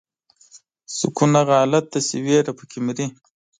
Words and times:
سکون 0.97 1.31
هغه 1.39 1.53
حالت 1.61 1.85
دی 1.91 1.99
چې 2.07 2.15
ویره 2.25 2.53
پکې 2.57 2.79
مري. 2.85 3.07